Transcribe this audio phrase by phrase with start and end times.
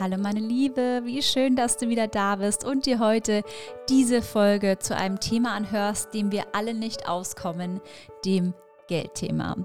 [0.00, 3.44] Hallo meine Liebe, wie schön, dass du wieder da bist und dir heute
[3.88, 7.80] diese Folge zu einem Thema anhörst, dem wir alle nicht auskommen,
[8.24, 8.54] dem
[8.88, 9.56] Geldthema.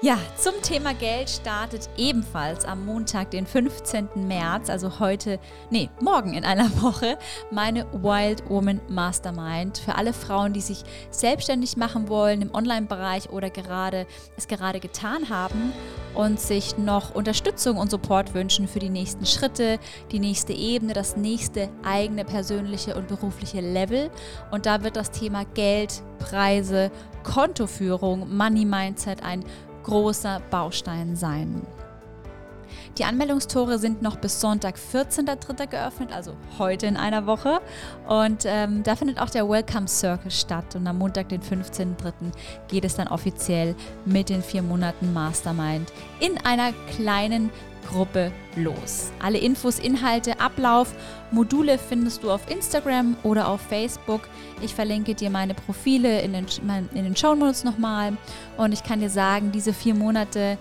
[0.00, 4.26] Ja, zum Thema Geld startet ebenfalls am Montag, den 15.
[4.26, 5.38] März, also heute,
[5.68, 7.18] nee, morgen in einer Woche,
[7.50, 13.50] meine Wild Woman Mastermind für alle Frauen, die sich selbstständig machen wollen im Online-Bereich oder
[13.50, 14.06] gerade
[14.38, 15.74] es gerade getan haben
[16.14, 19.78] und sich noch Unterstützung und Support wünschen für die nächsten Schritte,
[20.12, 24.10] die nächste Ebene, das nächste eigene persönliche und berufliche Level.
[24.50, 26.90] Und da wird das Thema Geld, Preise,
[27.22, 29.44] Kontoführung, Money Mindset ein
[29.82, 31.62] großer Baustein sein.
[32.98, 35.66] Die Anmeldungstore sind noch bis Sonntag, 14.03.
[35.66, 37.60] geöffnet, also heute in einer Woche.
[38.08, 40.76] Und ähm, da findet auch der Welcome Circle statt.
[40.76, 42.12] Und am Montag, den 15.03.
[42.68, 47.50] geht es dann offiziell mit den vier Monaten Mastermind in einer kleinen
[47.88, 49.10] Gruppe los.
[49.20, 50.94] Alle Infos, Inhalte, Ablauf,
[51.32, 54.22] Module findest du auf Instagram oder auf Facebook.
[54.62, 56.46] Ich verlinke dir meine Profile in den,
[56.94, 58.16] in den Show Notes nochmal.
[58.56, 60.58] Und ich kann dir sagen, diese vier Monate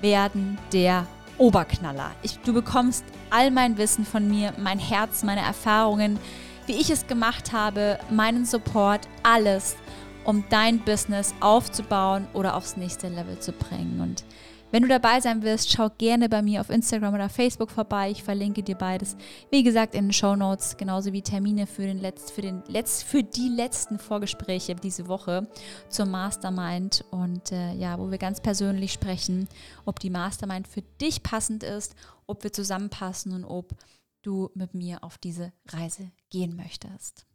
[0.00, 1.06] werden der
[1.40, 2.10] Oberknaller.
[2.22, 6.18] Ich, du bekommst all mein Wissen von mir, mein Herz, meine Erfahrungen,
[6.66, 9.76] wie ich es gemacht habe, meinen Support, alles,
[10.24, 14.02] um dein Business aufzubauen oder aufs nächste Level zu bringen.
[14.02, 14.22] Und
[14.70, 18.10] wenn du dabei sein willst, schau gerne bei mir auf Instagram oder Facebook vorbei.
[18.10, 19.16] Ich verlinke dir beides.
[19.50, 23.02] Wie gesagt, in den Show Notes, genauso wie Termine für, den Letz-, für, den Letz-,
[23.02, 25.48] für die letzten Vorgespräche diese Woche
[25.88, 27.04] zur Mastermind.
[27.10, 29.48] Und äh, ja, wo wir ganz persönlich sprechen,
[29.84, 31.94] ob die Mastermind für dich passend ist,
[32.26, 33.74] ob wir zusammenpassen und ob
[34.22, 37.26] du mit mir auf diese Reise gehen möchtest.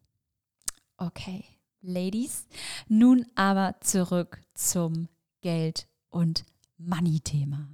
[0.98, 1.44] Okay,
[1.82, 2.48] Ladies,
[2.88, 5.08] nun aber zurück zum
[5.42, 6.46] Geld und
[6.78, 7.68] Money-Thema.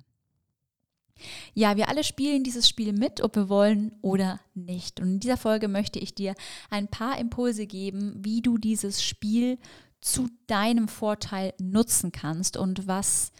[1.53, 4.99] Ja, wir alle spielen dieses Spiel mit, ob wir wollen oder nicht.
[4.99, 6.35] Und in dieser Folge möchte ich dir
[6.69, 9.57] ein paar Impulse geben, wie du dieses Spiel
[9.99, 13.31] zu deinem Vorteil nutzen kannst und was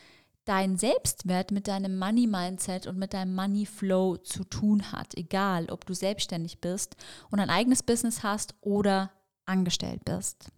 [0.46, 5.16] dein Selbstwert mit deinem Money Mindset und mit deinem Money Flow zu tun hat.
[5.16, 6.96] Egal, ob du selbstständig bist
[7.30, 9.12] und ein eigenes Business hast oder
[9.46, 10.52] angestellt bist.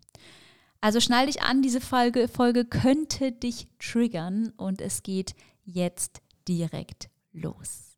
[0.84, 5.34] Also schnall dich an, diese Folge, Folge könnte dich triggern und es geht
[5.64, 7.96] jetzt direkt los.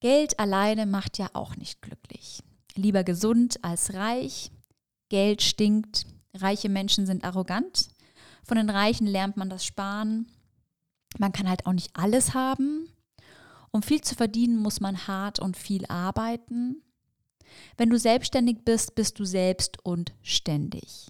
[0.00, 2.42] Geld alleine macht ja auch nicht glücklich.
[2.74, 4.50] Lieber gesund als reich.
[5.08, 6.04] Geld stinkt.
[6.34, 7.88] Reiche Menschen sind arrogant.
[8.44, 10.30] Von den Reichen lernt man das Sparen.
[11.16, 12.90] Man kann halt auch nicht alles haben.
[13.70, 16.82] Um viel zu verdienen, muss man hart und viel arbeiten.
[17.76, 21.08] Wenn du selbstständig bist, bist du selbst und ständig.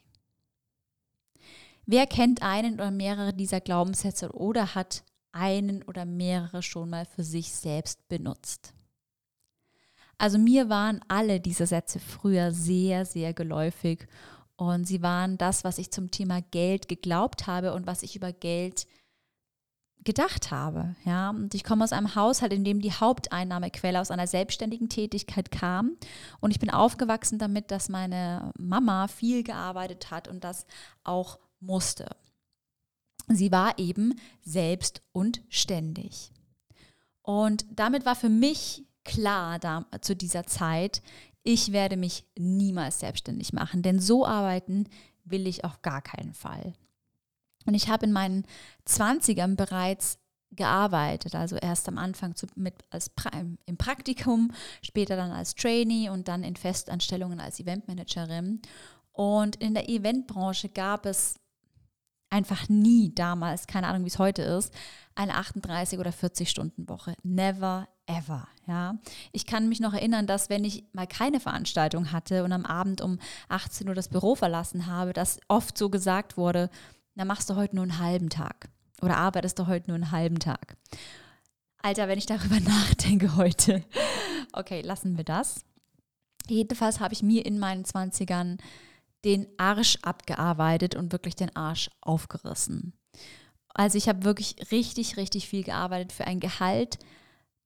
[1.86, 5.02] Wer kennt einen oder mehrere dieser Glaubenssätze oder hat
[5.32, 8.72] einen oder mehrere schon mal für sich selbst benutzt?
[10.18, 14.06] Also mir waren alle diese Sätze früher sehr, sehr geläufig
[14.56, 18.32] und sie waren das, was ich zum Thema Geld geglaubt habe und was ich über
[18.32, 18.86] Geld
[20.04, 20.96] gedacht habe.
[21.04, 21.30] Ja?
[21.30, 25.96] Und ich komme aus einem Haushalt, in dem die Haupteinnahmequelle aus einer selbstständigen Tätigkeit kam.
[26.40, 30.66] Und ich bin aufgewachsen damit, dass meine Mama viel gearbeitet hat und das
[31.04, 32.16] auch musste.
[33.28, 36.32] Sie war eben selbst und ständig.
[37.22, 41.02] Und damit war für mich klar da, zu dieser Zeit,
[41.44, 44.88] ich werde mich niemals selbstständig machen, denn so arbeiten
[45.24, 46.74] will ich auf gar keinen Fall.
[47.66, 48.44] Und ich habe in meinen
[48.86, 50.18] 20ern bereits
[50.54, 53.30] gearbeitet, also erst am Anfang zu, mit als pra
[53.64, 54.52] im Praktikum,
[54.82, 58.60] später dann als Trainee und dann in Festanstellungen als Eventmanagerin.
[59.12, 61.36] Und in der Eventbranche gab es
[62.32, 64.72] einfach nie damals, keine Ahnung, wie es heute ist,
[65.14, 67.14] eine 38 oder 40 Stunden Woche.
[67.22, 68.94] Never ever, ja.
[69.32, 73.00] Ich kann mich noch erinnern, dass wenn ich mal keine Veranstaltung hatte und am Abend
[73.00, 73.18] um
[73.48, 76.70] 18 Uhr das Büro verlassen habe, dass oft so gesagt wurde,
[77.14, 78.68] dann machst du heute nur einen halben Tag
[79.00, 80.76] oder arbeitest du heute nur einen halben Tag.
[81.78, 83.84] Alter, wenn ich darüber nachdenke heute.
[84.52, 85.64] Okay, lassen wir das.
[86.48, 88.58] Jedenfalls habe ich mir in meinen 20ern
[89.24, 92.92] den Arsch abgearbeitet und wirklich den Arsch aufgerissen.
[93.74, 96.98] Also ich habe wirklich richtig, richtig viel gearbeitet für ein Gehalt,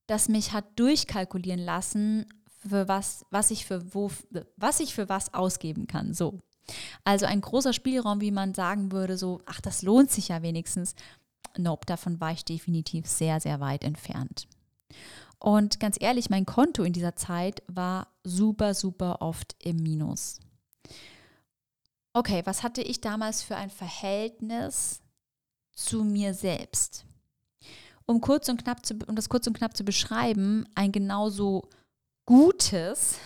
[0.07, 2.27] das mich hat durchkalkulieren lassen,
[2.69, 4.11] für was, was ich für wo,
[4.57, 6.15] was ich für was ausgeben kann.
[6.15, 6.41] So.
[7.07, 10.97] Also ein großer Spielraum, wie man sagen würde, so, ach, das lohnt sich ja wenigstens.
[11.57, 14.49] Nope, davon war ich definitiv sehr, sehr weit entfernt.
[15.39, 20.41] Und ganz ehrlich, mein Konto in dieser Zeit war super, super oft im Minus.
[22.13, 25.01] Okay, was hatte ich damals für ein Verhältnis
[25.73, 27.07] zu mir selbst?
[28.07, 31.69] um kurz und knapp zu, um das kurz und knapp zu beschreiben, ein genauso
[32.27, 33.21] Gutes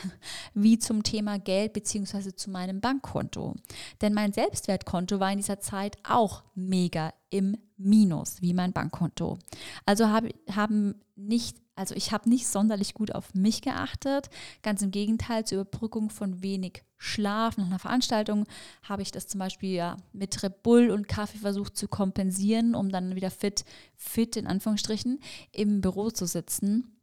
[0.54, 2.34] wie zum Thema Geld bzw.
[2.34, 3.54] zu meinem Bankkonto.
[4.02, 9.38] Denn mein Selbstwertkonto war in dieser Zeit auch mega im Minus wie mein Bankkonto.
[9.86, 14.28] Also hab, haben nicht, also ich habe nicht sonderlich gut auf mich geachtet.
[14.62, 18.44] Ganz im Gegenteil, zur Überbrückung von wenig Schlaf nach einer Veranstaltung
[18.82, 22.90] habe ich das zum Beispiel ja mit Red Bull und Kaffee versucht zu kompensieren, um
[22.90, 23.64] dann wieder fit,
[23.96, 25.20] fit in Anführungsstrichen
[25.52, 26.99] im Büro zu sitzen.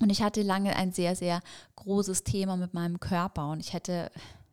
[0.00, 1.40] Und ich hatte lange ein sehr, sehr
[1.76, 4.10] großes Thema mit meinem Körper und ich hätte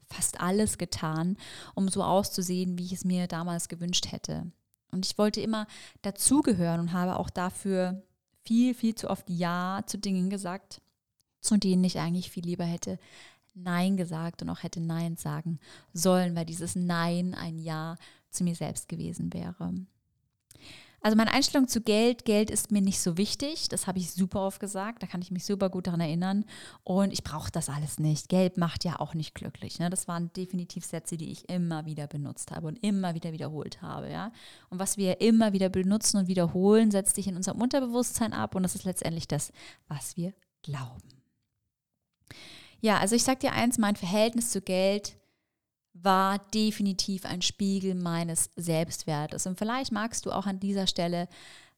[0.07, 1.37] fast alles getan,
[1.73, 4.51] um so auszusehen, wie ich es mir damals gewünscht hätte.
[4.91, 5.67] Und ich wollte immer
[6.01, 8.03] dazugehören und habe auch dafür
[8.43, 10.81] viel, viel zu oft Ja zu Dingen gesagt,
[11.39, 12.99] zu denen ich eigentlich viel lieber hätte
[13.53, 15.59] Nein gesagt und auch hätte Nein sagen
[15.93, 17.97] sollen, weil dieses Nein ein Ja
[18.29, 19.73] zu mir selbst gewesen wäre.
[21.03, 24.41] Also meine Einstellung zu Geld, Geld ist mir nicht so wichtig, das habe ich super
[24.41, 26.45] oft gesagt, da kann ich mich super gut daran erinnern
[26.83, 28.29] und ich brauche das alles nicht.
[28.29, 29.79] Geld macht ja auch nicht glücklich.
[29.79, 29.89] Ne?
[29.89, 34.11] Das waren definitiv Sätze, die ich immer wieder benutzt habe und immer wieder wiederholt habe.
[34.11, 34.31] Ja?
[34.69, 38.61] Und was wir immer wieder benutzen und wiederholen, setzt sich in unserem Unterbewusstsein ab und
[38.61, 39.51] das ist letztendlich das,
[39.87, 41.01] was wir glauben.
[42.79, 45.15] Ja, also ich sage dir eins, mein Verhältnis zu Geld
[45.93, 49.45] war definitiv ein Spiegel meines Selbstwertes.
[49.45, 51.27] Und vielleicht magst du auch an dieser Stelle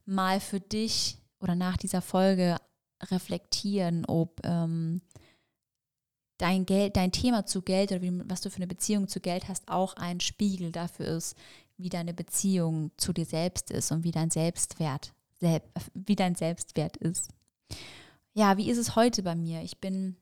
[0.06, 2.58] mal für dich oder nach dieser Folge
[3.02, 5.02] reflektieren, ob ähm,
[6.38, 9.48] dein Geld, dein Thema zu Geld oder wie, was du für eine Beziehung zu Geld
[9.48, 11.36] hast, auch ein Spiegel dafür ist,
[11.78, 15.14] wie deine Beziehung zu dir selbst ist und wie dein Selbstwert,
[15.94, 17.30] wie dein Selbstwert ist.
[18.34, 19.62] Ja, wie ist es heute bei mir?
[19.62, 20.16] Ich bin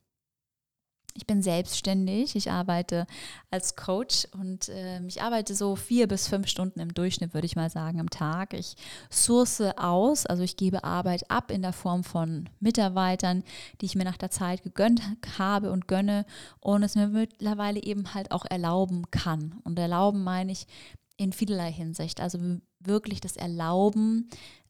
[1.13, 3.05] ich bin selbstständig, ich arbeite
[3.49, 7.55] als Coach und äh, ich arbeite so vier bis fünf Stunden im Durchschnitt, würde ich
[7.55, 8.53] mal sagen, am Tag.
[8.53, 8.75] Ich
[9.09, 13.43] source aus, also ich gebe Arbeit ab in der Form von Mitarbeitern,
[13.79, 15.01] die ich mir nach der Zeit gegönnt
[15.37, 16.25] habe und gönne
[16.59, 19.59] und es mir mittlerweile eben halt auch erlauben kann.
[19.63, 20.67] Und erlauben meine ich
[21.17, 22.39] in vielerlei Hinsicht, also
[22.79, 24.29] wirklich das Erlauben,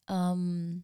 [0.10, 0.84] ähm,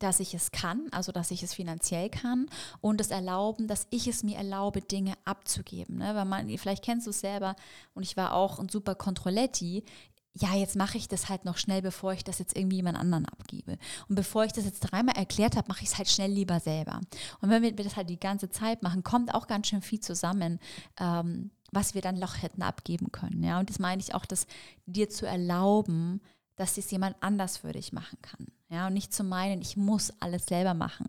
[0.00, 2.46] dass ich es kann, also dass ich es finanziell kann
[2.80, 5.98] und das Erlauben, dass ich es mir erlaube, Dinge abzugeben.
[5.98, 6.14] Ne?
[6.14, 7.54] Weil man, vielleicht kennst du es selber
[7.94, 9.84] und ich war auch ein super Controletti.
[10.32, 13.26] Ja, jetzt mache ich das halt noch schnell, bevor ich das jetzt irgendwie jemand anderen
[13.26, 13.78] abgebe.
[14.08, 17.00] Und bevor ich das jetzt dreimal erklärt habe, mache ich es halt schnell lieber selber.
[17.40, 20.60] Und wenn wir das halt die ganze Zeit machen, kommt auch ganz schön viel zusammen.
[20.98, 23.44] Ähm, was wir dann noch hätten abgeben können.
[23.44, 23.60] Ja?
[23.60, 24.46] Und das meine ich auch, das
[24.86, 26.20] dir zu erlauben,
[26.60, 28.48] dass es jemand anders für dich machen kann.
[28.68, 31.08] Ja, und nicht zu meinen, ich muss alles selber machen.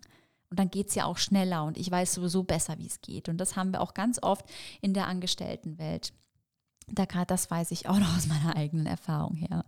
[0.50, 3.28] Und dann geht es ja auch schneller und ich weiß sowieso besser, wie es geht.
[3.28, 4.46] Und das haben wir auch ganz oft
[4.80, 6.14] in der Angestelltenwelt.
[6.94, 9.66] Da gerade das weiß ich auch noch aus meiner eigenen Erfahrung her.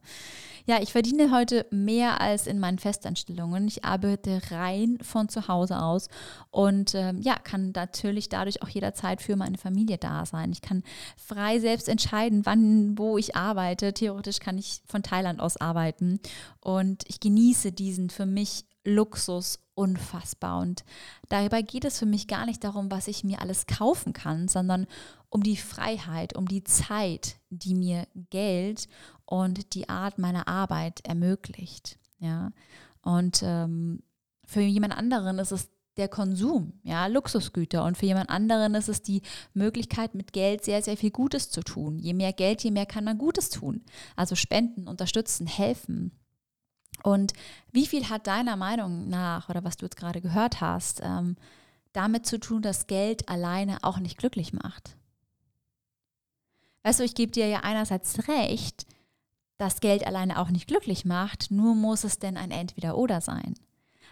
[0.65, 3.67] Ja, ich verdiene heute mehr als in meinen Festanstellungen.
[3.67, 6.07] Ich arbeite rein von zu Hause aus
[6.51, 10.53] und ähm, ja, kann natürlich dadurch auch jederzeit für meine Familie da sein.
[10.53, 10.83] Ich kann
[11.17, 13.93] frei selbst entscheiden, wann, wo ich arbeite.
[13.93, 16.21] Theoretisch kann ich von Thailand aus arbeiten
[16.61, 20.61] und ich genieße diesen für mich Luxus unfassbar.
[20.61, 20.83] Und
[21.29, 24.87] dabei geht es für mich gar nicht darum, was ich mir alles kaufen kann, sondern
[25.29, 28.87] um die Freiheit, um die Zeit, die mir Geld
[29.25, 31.97] und die Art meiner Arbeit ermöglicht.
[32.19, 32.51] Ja.
[33.01, 34.03] Und ähm,
[34.45, 37.83] für jemand anderen ist es der Konsum, ja, Luxusgüter.
[37.83, 39.21] Und für jemand anderen ist es die
[39.53, 41.99] Möglichkeit, mit Geld sehr, sehr viel Gutes zu tun.
[41.99, 43.83] Je mehr Geld, je mehr kann man Gutes tun.
[44.15, 46.11] Also spenden, unterstützen, helfen.
[47.03, 47.33] Und
[47.71, 51.35] wie viel hat deiner Meinung nach, oder was du jetzt gerade gehört hast, ähm,
[51.91, 54.95] damit zu tun, dass Geld alleine auch nicht glücklich macht?
[56.81, 58.85] Weißt du, ich gebe dir ja einerseits recht,
[59.57, 63.53] dass Geld alleine auch nicht glücklich macht, nur muss es denn ein Entweder-Oder sein.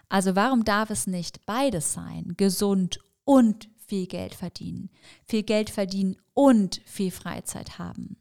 [0.08, 2.34] Also warum darf es nicht beides sein?
[2.38, 4.90] Gesund und viel Geld verdienen.
[5.26, 8.18] Viel Geld verdienen und viel Freizeit haben.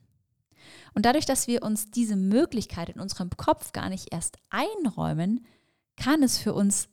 [0.95, 5.47] Und dadurch, dass wir uns diese Möglichkeit in unserem Kopf gar nicht erst einräumen,
[5.97, 6.89] kann es für uns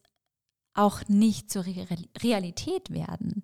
[0.74, 3.44] auch nicht zur Realität werden.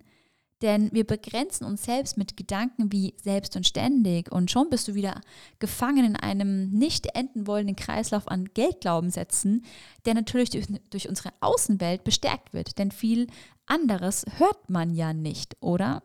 [0.63, 4.95] Denn wir begrenzen uns selbst mit Gedanken wie selbst und ständig und schon bist du
[4.95, 5.19] wieder
[5.59, 9.65] gefangen in einem nicht enden wollenden Kreislauf an Geldglaubenssätzen,
[10.05, 12.77] der natürlich durch, durch unsere Außenwelt bestärkt wird.
[12.77, 13.27] Denn viel
[13.65, 16.01] anderes hört man ja nicht, oder?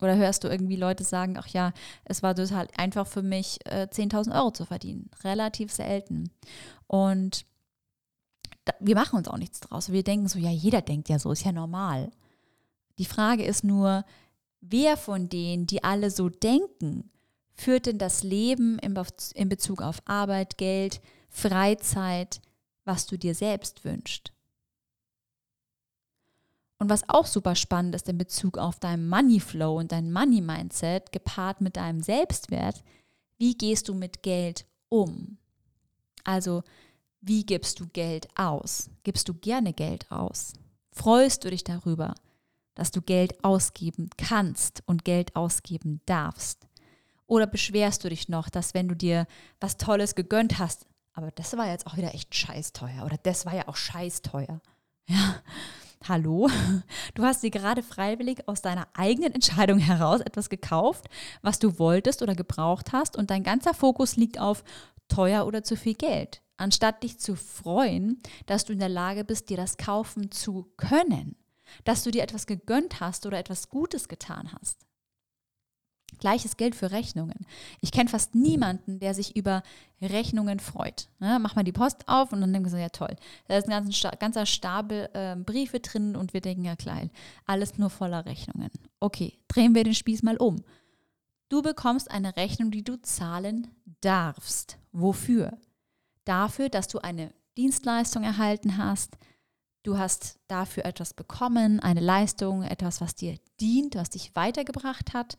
[0.00, 1.72] Oder hörst du irgendwie Leute sagen, ach ja,
[2.04, 5.10] es war total einfach für mich, äh, 10.000 Euro zu verdienen.
[5.24, 6.30] Relativ selten.
[6.86, 7.44] Und
[8.78, 9.92] wir machen uns auch nichts draus.
[9.92, 12.10] Wir denken so, ja, jeder denkt ja so, ist ja normal.
[12.98, 14.04] Die Frage ist nur,
[14.60, 17.10] wer von denen, die alle so denken,
[17.54, 22.40] führt denn das Leben in Bezug auf Arbeit, Geld, Freizeit,
[22.84, 24.32] was du dir selbst wünschst.
[26.80, 30.40] Und was auch super spannend ist in Bezug auf dein Money Flow und dein Money
[30.40, 32.82] Mindset, gepaart mit deinem Selbstwert,
[33.36, 35.36] wie gehst du mit Geld um?
[36.24, 36.62] Also,
[37.20, 38.88] wie gibst du Geld aus?
[39.02, 40.54] Gibst du gerne Geld aus?
[40.90, 42.14] Freust du dich darüber,
[42.74, 46.66] dass du Geld ausgeben kannst und Geld ausgeben darfst?
[47.26, 49.26] Oder beschwerst du dich noch, dass wenn du dir
[49.60, 53.44] was Tolles gegönnt hast, aber das war jetzt auch wieder echt scheiß teuer oder das
[53.44, 54.62] war ja auch scheiß teuer.
[55.06, 55.42] Ja,
[56.08, 56.48] hallo,
[57.14, 61.06] du hast dir gerade freiwillig aus deiner eigenen Entscheidung heraus etwas gekauft,
[61.42, 64.64] was du wolltest oder gebraucht hast und dein ganzer Fokus liegt auf
[65.08, 69.50] teuer oder zu viel Geld, anstatt dich zu freuen, dass du in der Lage bist,
[69.50, 71.36] dir das kaufen zu können,
[71.84, 74.86] dass du dir etwas gegönnt hast oder etwas Gutes getan hast.
[76.18, 77.46] Gleiches gilt für Rechnungen.
[77.80, 79.62] Ich kenne fast niemanden, der sich über
[80.00, 81.08] Rechnungen freut.
[81.20, 83.14] Ja, mach mal die Post auf und dann denken wir so, ja toll.
[83.48, 87.10] Da ist ein ganzer, ganzer Stapel äh, Briefe drin und wir denken, ja klein,
[87.46, 88.70] alles nur voller Rechnungen.
[88.98, 90.62] Okay, drehen wir den Spieß mal um.
[91.48, 93.68] Du bekommst eine Rechnung, die du zahlen
[94.00, 94.78] darfst.
[94.92, 95.58] Wofür?
[96.24, 99.18] Dafür, dass du eine Dienstleistung erhalten hast.
[99.82, 105.36] Du hast dafür etwas bekommen, eine Leistung, etwas, was dir dient, was dich weitergebracht hat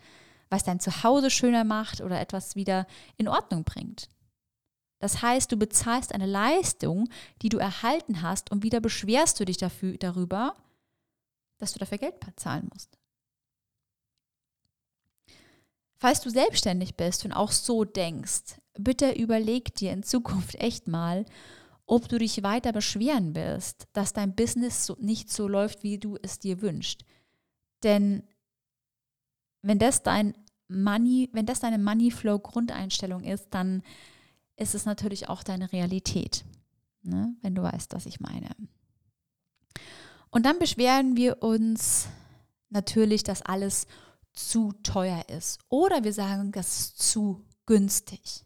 [0.51, 2.86] was dein Zuhause schöner macht oder etwas wieder
[3.17, 4.10] in Ordnung bringt.
[5.00, 7.10] Das heißt, du bezahlst eine Leistung,
[7.41, 10.55] die du erhalten hast und wieder beschwerst du dich dafür, darüber,
[11.58, 13.00] dass du dafür Geld zahlen musst.
[15.98, 21.25] Falls du selbstständig bist und auch so denkst, bitte überleg dir in Zukunft echt mal,
[21.86, 26.17] ob du dich weiter beschweren wirst, dass dein Business so nicht so läuft, wie du
[26.22, 27.05] es dir wünschst.
[27.84, 28.24] Denn
[29.62, 30.34] wenn das dein
[30.72, 33.84] Money, wenn das deine Money Flow Grundeinstellung ist, dann
[34.56, 36.46] ist es natürlich auch deine Realität,
[37.04, 37.36] ne?
[37.42, 38.50] wenn du weißt, was ich meine.
[40.30, 42.08] Und dann beschweren wir uns
[42.70, 43.86] natürlich, dass alles
[44.34, 45.60] zu teuer ist.
[45.70, 48.44] Oder wir sagen, das ist zu günstig.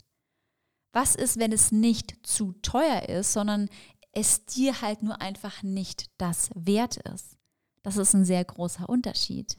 [0.92, 3.70] Was ist, wenn es nicht zu teuer ist, sondern
[4.14, 7.38] es dir halt nur einfach nicht das wert ist?
[7.84, 9.58] Das ist ein sehr großer Unterschied.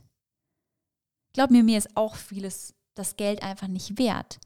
[1.36, 4.40] Glaub mir, mir ist auch vieles das Geld einfach nicht wert.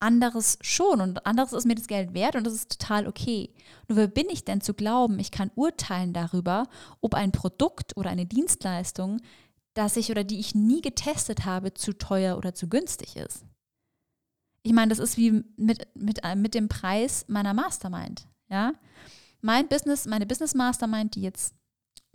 [0.00, 3.54] Anderes schon und anderes ist mir das Geld wert und das ist total okay.
[3.88, 6.68] Nur wer bin ich denn zu glauben, ich kann urteilen darüber,
[7.00, 9.22] ob ein Produkt oder eine Dienstleistung,
[9.72, 13.46] das ich oder die ich nie getestet habe, zu teuer oder zu günstig ist?
[14.62, 18.28] Ich meine, das ist wie mit, mit, äh, mit dem Preis meiner Mastermind.
[18.50, 18.74] Ja?
[19.40, 21.54] Mein Business, meine Business Mastermind, die jetzt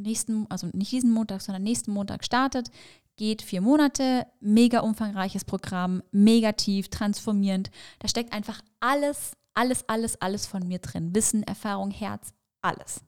[0.04, 2.70] nächsten, also nicht diesen Montag, sondern nächsten Montag startet,
[3.16, 7.72] geht vier Monate, mega umfangreiches Programm, mega tief, transformierend.
[8.00, 11.14] Da steckt einfach alles, alles, alles, alles von mir drin.
[11.14, 13.02] Wissen, Erfahrung, Herz, alles.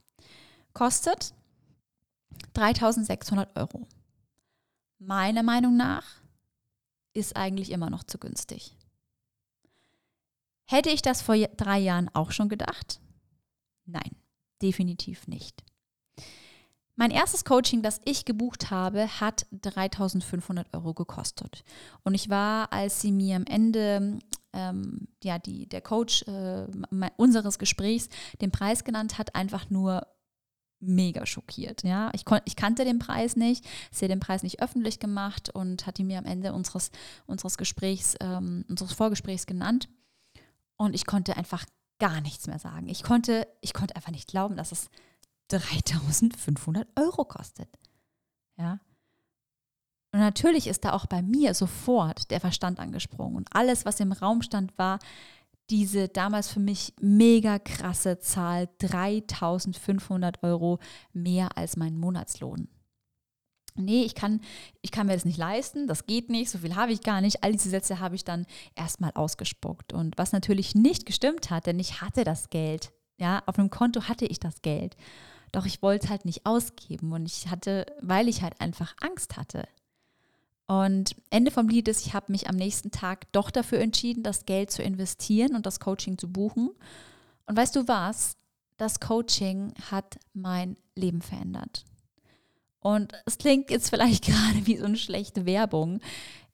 [0.73, 1.33] Kostet
[2.53, 3.87] 3600 Euro.
[4.99, 6.05] Meiner Meinung nach
[7.13, 8.75] ist eigentlich immer noch zu günstig.
[10.65, 12.99] Hätte ich das vor drei Jahren auch schon gedacht?
[13.85, 14.15] Nein,
[14.61, 15.63] definitiv nicht.
[16.95, 21.63] Mein erstes Coaching, das ich gebucht habe, hat 3500 Euro gekostet.
[22.03, 24.19] Und ich war, als sie mir am Ende,
[24.53, 26.67] ähm, ja, die, der Coach äh,
[27.17, 28.07] unseres Gesprächs
[28.39, 30.07] den Preis genannt hat, einfach nur
[30.79, 31.83] mega schockiert.
[31.83, 35.85] Ja, ich, ich kannte den Preis nicht, sie hat den Preis nicht öffentlich gemacht und
[35.85, 36.91] hat ihn mir am Ende unseres,
[37.25, 39.89] unseres Gesprächs, ähm, unseres Vorgesprächs genannt.
[40.77, 41.65] Und ich konnte einfach
[41.99, 42.87] gar nichts mehr sagen.
[42.89, 44.89] Ich konnte, ich konnte einfach nicht glauben, dass es
[45.49, 47.69] 3500 Euro kostet.
[48.57, 48.79] Ja.
[50.11, 53.35] Und natürlich ist da auch bei mir sofort der Verstand angesprungen.
[53.35, 54.99] Und alles, was im Raum stand, war
[55.69, 60.79] diese damals für mich mega krasse Zahl, 3500 Euro
[61.11, 62.69] mehr als mein Monatslohn.
[63.77, 64.39] Nee, ich kann,
[64.81, 67.43] ich kann mir das nicht leisten, das geht nicht, so viel habe ich gar nicht.
[67.43, 69.91] All diese Sätze habe ich dann erstmal ausgespuckt.
[69.91, 72.93] Und was natürlich nicht gestimmt hat, denn ich hatte das Geld.
[73.19, 74.95] Ja, auf einem Konto hatte ich das Geld.
[75.55, 79.37] Doch ich wollte es halt nicht ausgeben und ich hatte, weil ich halt einfach Angst
[79.37, 79.65] hatte.
[80.67, 84.45] Und Ende vom Lied ist, ich habe mich am nächsten Tag doch dafür entschieden, das
[84.45, 86.71] Geld zu investieren und das Coaching zu buchen.
[87.45, 88.35] Und weißt du was?
[88.75, 91.85] Das Coaching hat mein Leben verändert.
[92.81, 96.01] Und es klingt jetzt vielleicht gerade wie so eine schlechte Werbung,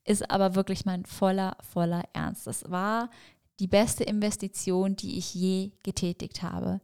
[0.06, 2.46] ist aber wirklich mein voller, voller Ernst.
[2.46, 3.10] Das war
[3.60, 6.82] die beste Investition, die ich je getätigt habe.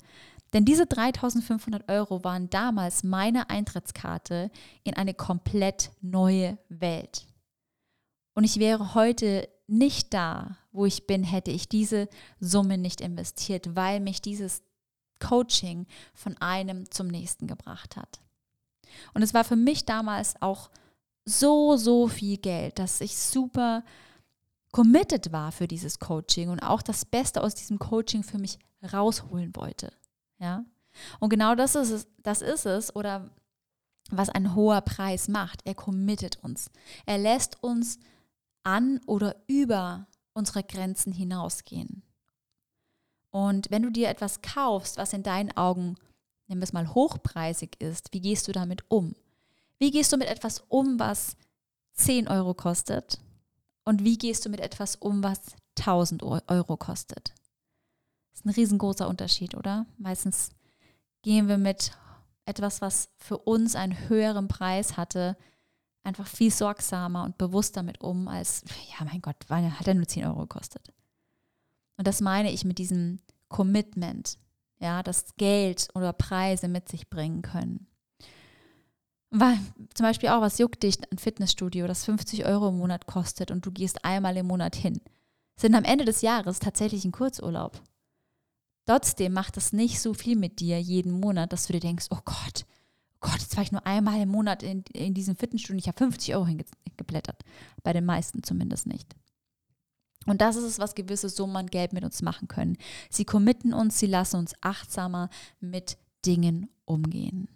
[0.54, 4.50] Denn diese 3500 Euro waren damals meine Eintrittskarte
[4.84, 7.28] in eine komplett neue Welt.
[8.34, 12.08] Und ich wäre heute nicht da, wo ich bin, hätte ich diese
[12.40, 14.64] Summe nicht investiert, weil mich dieses
[15.20, 18.22] Coaching von einem zum nächsten gebracht hat.
[19.14, 20.70] Und es war für mich damals auch
[21.26, 23.84] so, so viel Geld, dass ich super
[24.72, 28.60] committed war für dieses Coaching und auch das Beste aus diesem Coaching für mich
[28.94, 29.92] rausholen wollte.
[30.40, 30.66] Ja?
[31.20, 33.30] Und genau das ist es, das ist es oder
[34.10, 35.62] was ein hoher Preis macht.
[35.66, 36.72] Er committet uns.
[37.06, 38.00] Er lässt uns
[38.64, 42.04] an oder über unsere Grenzen hinausgehen.
[43.32, 45.96] Und wenn du dir etwas kaufst, was in deinen Augen,
[46.48, 49.16] nennen wir es mal, hochpreisig ist, wie gehst du damit um?
[49.80, 51.36] Wie gehst du mit etwas um, was
[51.94, 53.20] 10 Euro kostet?
[53.84, 55.40] Und wie gehst du mit etwas um, was
[55.80, 57.34] 1000 Euro kostet?
[58.38, 59.88] Ist ein riesengroßer Unterschied, oder?
[59.98, 60.52] Meistens
[61.24, 61.94] gehen wir mit
[62.46, 65.36] etwas, was für uns einen höheren Preis hatte,
[66.04, 70.26] einfach viel sorgsamer und bewusster damit um, als, ja, mein Gott, hat er nur 10
[70.26, 70.94] Euro gekostet.
[71.98, 74.38] Und das meine ich mit diesem Commitment,
[74.78, 77.88] ja, dass Geld oder Preise mit sich bringen können.
[79.32, 79.58] Weil
[79.96, 83.66] zum Beispiel auch, was juckt dich ein Fitnessstudio, das 50 Euro im Monat kostet und
[83.66, 85.02] du gehst einmal im Monat hin,
[85.60, 87.82] sind am Ende des Jahres tatsächlich ein Kurzurlaub.
[88.88, 92.20] Trotzdem macht das nicht so viel mit dir jeden Monat, dass du dir denkst, oh
[92.24, 92.66] Gott,
[93.16, 95.98] oh Gott, jetzt war ich nur einmal im Monat in, in diesem Fitnessstudio, ich habe
[95.98, 97.44] 50 Euro hingeblättert.
[97.84, 99.14] Bei den meisten zumindest nicht.
[100.26, 102.78] Und das ist es, was gewisse Summen Geld mit uns machen können.
[103.10, 105.30] Sie committen uns, sie lassen uns achtsamer
[105.60, 107.50] mit Dingen umgehen.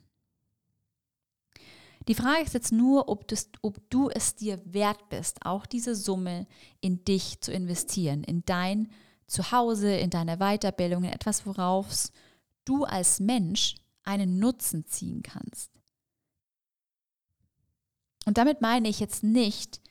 [2.10, 5.96] Die Frage ist jetzt nur, ob, das, ob du es dir wert bist, auch diese
[5.96, 6.46] Summe
[6.82, 8.90] in dich zu investieren, in dein
[9.32, 12.10] Zuhause, in deine Weiterbildung, in etwas, worauf
[12.66, 15.72] du als Mensch einen Nutzen ziehen kannst.
[18.26, 19.82] Und damit meine ich jetzt nicht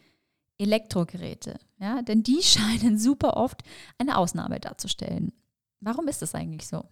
[0.59, 3.63] Elektrogeräte, ja, denn die scheinen super oft
[3.99, 5.33] eine Ausnahme darzustellen.
[5.81, 6.85] Warum ist das eigentlich so?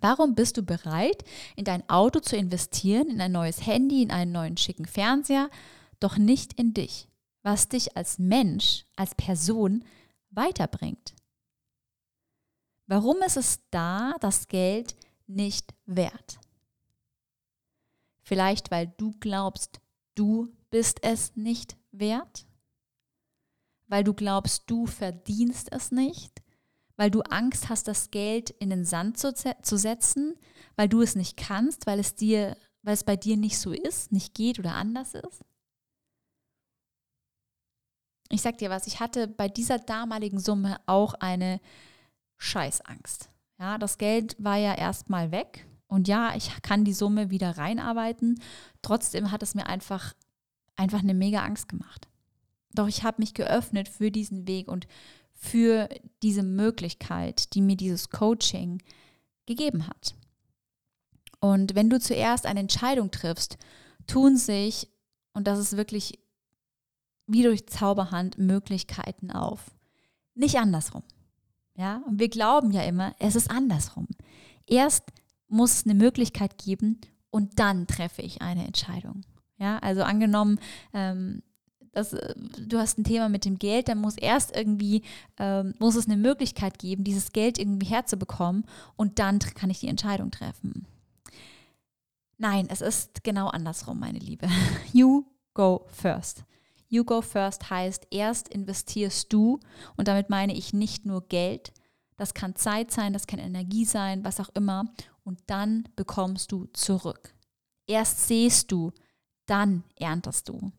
[0.00, 1.24] Warum bist du bereit,
[1.56, 5.50] in dein Auto zu investieren, in ein neues Handy, in einen neuen schicken Fernseher,
[5.98, 7.08] doch nicht in dich,
[7.42, 9.84] was dich als Mensch, als Person
[10.30, 11.14] weiterbringt?
[12.90, 16.40] Warum ist es da das Geld nicht wert?
[18.22, 19.80] Vielleicht, weil du glaubst,
[20.14, 22.46] du bist es nicht wert?
[23.86, 26.42] Weil du glaubst, du verdienst es nicht?
[27.00, 30.34] weil du Angst hast, das Geld in den Sand zu, zu setzen,
[30.76, 34.12] weil du es nicht kannst, weil es dir, weil es bei dir nicht so ist,
[34.12, 35.42] nicht geht oder anders ist?
[38.28, 41.58] Ich sag dir was, ich hatte bei dieser damaligen Summe auch eine
[42.40, 43.28] Scheißangst.
[43.58, 48.40] Ja, das Geld war ja erstmal weg und ja, ich kann die Summe wieder reinarbeiten.
[48.80, 50.14] Trotzdem hat es mir einfach
[50.76, 52.08] einfach eine mega Angst gemacht.
[52.72, 54.86] Doch ich habe mich geöffnet für diesen Weg und
[55.34, 55.88] für
[56.22, 58.82] diese Möglichkeit, die mir dieses Coaching
[59.46, 60.14] gegeben hat.
[61.40, 63.58] Und wenn du zuerst eine Entscheidung triffst,
[64.06, 64.88] tun sich,
[65.34, 66.18] und das ist wirklich
[67.26, 69.70] wie durch Zauberhand, Möglichkeiten auf.
[70.34, 71.02] Nicht andersrum.
[71.80, 74.06] Ja, und wir glauben ja immer, es ist andersrum.
[74.66, 75.04] Erst
[75.48, 79.22] muss es eine Möglichkeit geben und dann treffe ich eine Entscheidung.
[79.56, 80.60] Ja, also angenommen,
[80.92, 81.42] ähm,
[81.92, 85.04] das, äh, du hast ein Thema mit dem Geld, dann muss erst irgendwie,
[85.38, 88.66] ähm, muss es eine Möglichkeit geben, dieses Geld irgendwie herzubekommen
[88.96, 90.86] und dann kann ich die Entscheidung treffen.
[92.36, 94.48] Nein, es ist genau andersrum, meine Liebe.
[94.92, 96.44] You go first.
[96.90, 99.60] You go first heißt, erst investierst du
[99.96, 101.72] und damit meine ich nicht nur Geld,
[102.16, 106.66] das kann Zeit sein, das kann Energie sein, was auch immer und dann bekommst du
[106.72, 107.32] zurück.
[107.86, 108.92] Erst siehst du,
[109.46, 110.72] dann erntest du.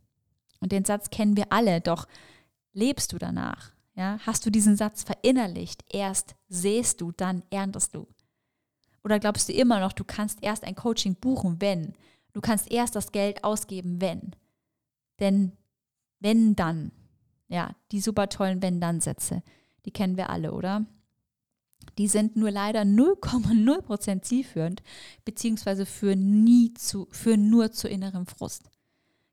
[0.60, 2.08] Und den Satz kennen wir alle, doch
[2.74, 3.71] lebst du danach?
[3.95, 4.19] Ja?
[4.26, 5.84] Hast du diesen Satz verinnerlicht?
[5.89, 8.08] Erst sähst du, dann erntest du.
[9.04, 11.95] Oder glaubst du immer noch, du kannst erst ein Coaching buchen, wenn?
[12.34, 14.36] Du kannst erst das Geld ausgeben, wenn?
[15.19, 15.54] Denn
[16.21, 16.91] wenn dann,
[17.49, 19.43] ja, die super tollen Wenn-Dann-Sätze,
[19.86, 20.86] die kennen wir alle, oder?
[21.97, 24.81] Die sind nur leider 0,0% zielführend,
[25.25, 28.69] beziehungsweise führen, nie zu, führen nur zu innerem Frust.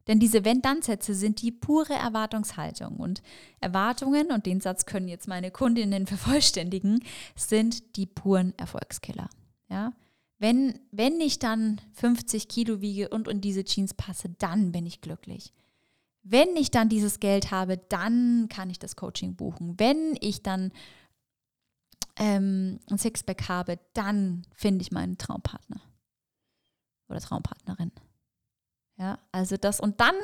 [0.09, 2.97] Denn diese Wenn-Dann-Sätze sind die pure Erwartungshaltung.
[2.97, 3.23] Und
[3.61, 7.05] Erwartungen, und den Satz können jetzt meine Kundinnen vervollständigen,
[7.37, 9.29] sind die puren Erfolgskiller.
[9.69, 9.93] Ja?
[10.39, 15.03] Wenn, wenn ich dann 50 Kilo wiege und in diese Jeans passe, dann bin ich
[15.03, 15.53] glücklich.
[16.31, 19.79] Wenn ich dann dieses Geld habe, dann kann ich das Coaching buchen.
[19.79, 20.73] Wenn ich dann
[22.17, 25.81] ähm, ein Sixpack habe, dann finde ich meinen Traumpartner
[27.09, 27.93] oder Traumpartnerin.
[28.99, 30.15] Ja, also das und dann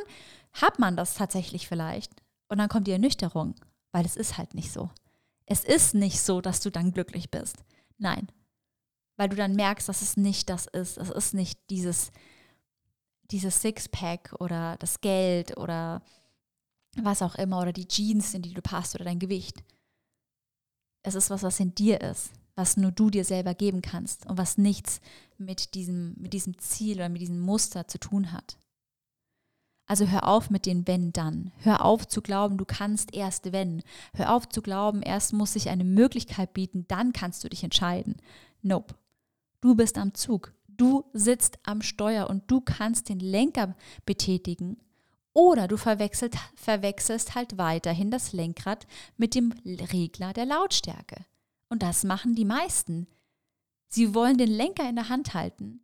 [0.52, 2.12] hat man das tatsächlich vielleicht
[2.48, 3.54] und dann kommt die Ernüchterung.
[3.92, 4.90] weil es ist halt nicht so.
[5.46, 7.64] Es ist nicht so, dass du dann glücklich bist.
[7.96, 8.26] Nein,
[9.16, 10.98] weil du dann merkst, dass es nicht das ist.
[10.98, 12.10] Es ist nicht dieses,
[13.30, 16.02] dieses Sixpack oder das Geld oder
[16.96, 19.64] was auch immer oder die Jeans, in die du passt oder dein Gewicht.
[21.02, 24.38] Es ist was, was in dir ist, was nur du dir selber geben kannst und
[24.38, 25.00] was nichts
[25.38, 28.58] mit diesem, mit diesem Ziel oder mit diesem Muster zu tun hat.
[29.86, 31.52] Also hör auf mit den wenn dann.
[31.58, 33.82] Hör auf zu glauben, du kannst erst wenn.
[34.14, 38.16] Hör auf zu glauben, erst muss sich eine Möglichkeit bieten, dann kannst du dich entscheiden.
[38.62, 38.94] Nope.
[39.60, 40.54] Du bist am Zug.
[40.76, 44.78] Du sitzt am Steuer und du kannst den Lenker betätigen
[45.32, 51.26] oder du verwechselst halt weiterhin das Lenkrad mit dem Regler der Lautstärke.
[51.68, 53.08] Und das machen die meisten.
[53.88, 55.80] Sie wollen den Lenker in der Hand halten,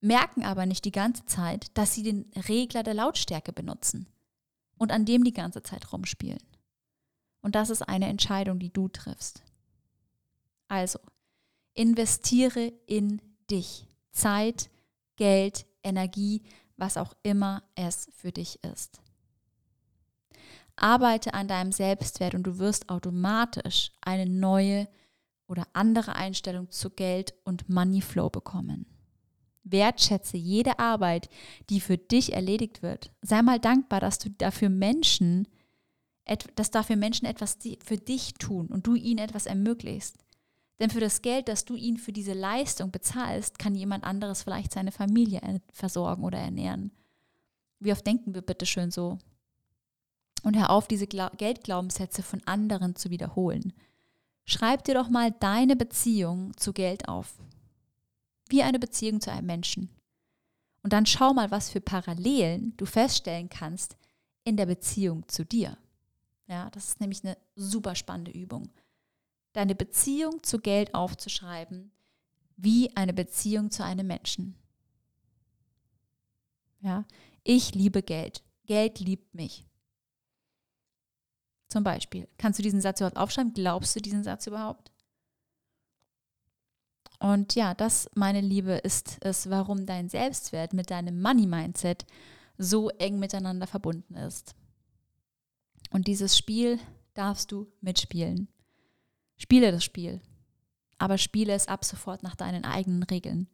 [0.00, 4.08] merken aber nicht die ganze Zeit, dass sie den Regler der Lautstärke benutzen
[4.78, 6.42] und an dem die ganze Zeit rumspielen.
[7.40, 9.42] Und das ist eine Entscheidung, die du triffst.
[10.66, 10.98] Also,
[11.74, 13.86] investiere in dich.
[14.18, 14.70] Zeit,
[15.16, 16.42] Geld, Energie,
[16.76, 19.00] was auch immer es für dich ist.
[20.76, 24.88] Arbeite an deinem Selbstwert und du wirst automatisch eine neue
[25.48, 28.86] oder andere Einstellung zu Geld und Moneyflow bekommen.
[29.64, 31.28] Wertschätze jede Arbeit,
[31.68, 33.12] die für dich erledigt wird.
[33.22, 35.48] Sei mal dankbar, dass du dafür Menschen,
[36.54, 40.14] dass dafür Menschen etwas für dich tun und du ihnen etwas ermöglicht.
[40.80, 44.72] Denn für das Geld, das du ihnen für diese Leistung bezahlst, kann jemand anderes vielleicht
[44.72, 46.92] seine Familie versorgen oder ernähren.
[47.80, 49.18] Wie oft denken wir bitte schön so?
[50.44, 53.72] Und hör auf, diese Geldglaubenssätze von anderen zu wiederholen.
[54.44, 57.34] Schreib dir doch mal deine Beziehung zu Geld auf.
[58.48, 59.90] Wie eine Beziehung zu einem Menschen.
[60.82, 63.96] Und dann schau mal, was für Parallelen du feststellen kannst
[64.44, 65.76] in der Beziehung zu dir.
[66.46, 68.70] Ja, das ist nämlich eine super spannende Übung
[69.52, 71.90] deine Beziehung zu Geld aufzuschreiben,
[72.56, 74.56] wie eine Beziehung zu einem Menschen.
[76.80, 77.04] Ja,
[77.44, 78.42] ich liebe Geld.
[78.66, 79.66] Geld liebt mich.
[81.68, 82.28] Zum Beispiel.
[82.38, 83.52] Kannst du diesen Satz überhaupt aufschreiben?
[83.52, 84.92] Glaubst du diesen Satz überhaupt?
[87.18, 92.06] Und ja, das, meine Liebe, ist es, warum dein Selbstwert mit deinem Money-Mindset
[92.58, 94.54] so eng miteinander verbunden ist.
[95.90, 96.78] Und dieses Spiel
[97.14, 98.48] darfst du mitspielen.
[99.38, 100.20] Spiele das Spiel,
[100.98, 103.48] aber spiele es ab sofort nach deinen eigenen Regeln.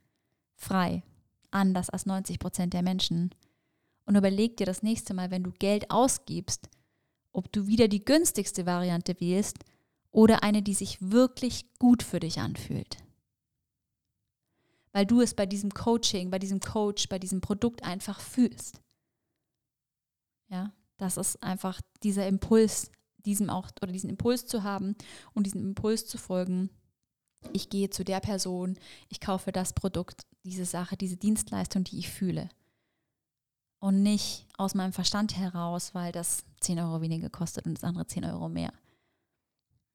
[0.57, 1.03] Frei,
[1.51, 3.35] anders als 90 Prozent der Menschen.
[4.07, 6.68] Und überleg dir das nächste Mal, wenn du Geld ausgibst,
[7.33, 9.59] ob du wieder die günstigste Variante wählst
[10.11, 12.99] oder eine, die sich wirklich gut für dich anfühlt.
[14.92, 18.81] Weil du es bei diesem Coaching, bei diesem Coach, bei diesem Produkt einfach fühlst.
[20.49, 22.92] Ja, das ist einfach dieser Impuls,
[23.24, 24.96] diesem auch oder diesen Impuls zu haben
[25.32, 26.70] und diesem Impuls zu folgen.
[27.52, 32.08] Ich gehe zu der Person, ich kaufe das Produkt, diese Sache, diese Dienstleistung, die ich
[32.08, 32.48] fühle.
[33.80, 38.06] Und nicht aus meinem Verstand heraus, weil das 10 Euro weniger kostet und das andere
[38.06, 38.72] 10 Euro mehr.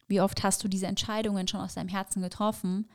[0.08, 2.90] Wie oft hast du diese Entscheidungen schon aus deinem Herzen getroffen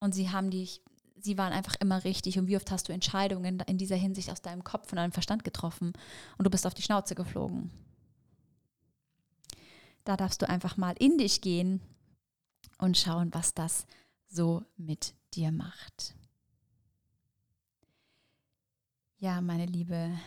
[0.00, 0.82] und sie haben dich,
[1.16, 2.38] sie waren einfach immer richtig.
[2.38, 5.44] Und wie oft hast du Entscheidungen in dieser Hinsicht aus deinem Kopf und deinem Verstand
[5.44, 5.92] getroffen
[6.38, 7.70] und du bist auf die Schnauze geflogen.
[10.04, 11.80] Da darfst du einfach mal in dich gehen
[12.78, 13.86] und schauen, was das
[14.28, 16.14] so mit dir macht.
[19.18, 20.18] Ja, meine Liebe,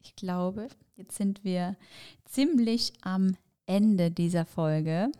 [0.00, 1.76] ich glaube, jetzt sind wir
[2.24, 5.10] ziemlich am Ende dieser Folge.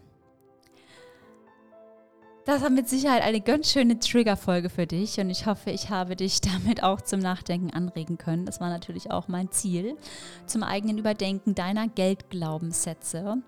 [2.47, 6.15] Das war mit Sicherheit eine ganz schöne Trigger-Folge für dich und ich hoffe, ich habe
[6.15, 8.47] dich damit auch zum Nachdenken anregen können.
[8.47, 9.97] Das war natürlich auch mein Ziel,
[10.47, 13.39] zum eigenen Überdenken deiner Geldglaubenssätze.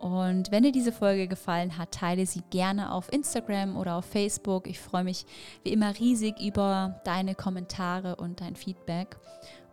[0.00, 4.66] Und wenn dir diese Folge gefallen hat, teile sie gerne auf Instagram oder auf Facebook.
[4.66, 5.26] Ich freue mich
[5.62, 9.16] wie immer riesig über deine Kommentare und dein Feedback.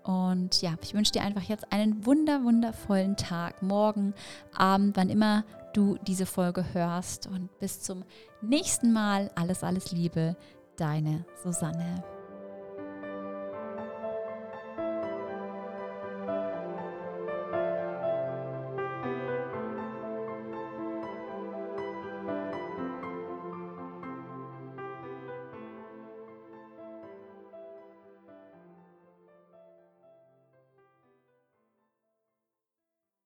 [0.03, 4.13] Und ja, ich wünsche dir einfach jetzt einen wunder, wundervollen Tag, morgen,
[4.55, 5.45] Abend, wann immer
[5.77, 7.27] du diese Folge hörst.
[7.27, 8.03] Und bis zum
[8.41, 9.31] nächsten Mal.
[9.35, 10.35] Alles, alles Liebe,
[10.75, 12.16] deine Susanne.